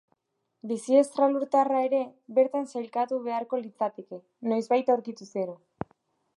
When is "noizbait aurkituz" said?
4.53-5.33